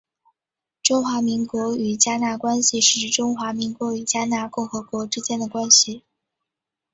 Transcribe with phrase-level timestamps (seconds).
[0.81, 6.01] 中华民国与迦纳关系是指中华民国与迦纳共和国之间的关系。